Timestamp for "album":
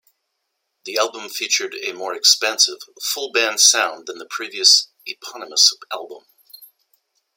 0.97-1.29, 5.91-6.23